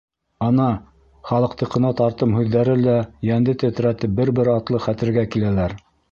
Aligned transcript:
Ана, 0.43 0.67
халыҡтыҡына 1.31 1.91
тартым 1.99 2.33
һүҙҙәре 2.37 2.73
лә, 2.85 2.95
йәнде 3.27 3.55
тетрәтеп, 3.65 4.15
бер-бер 4.21 4.49
артлы 4.55 4.81
хәтергә 4.87 5.25
киләләр: 5.37 5.77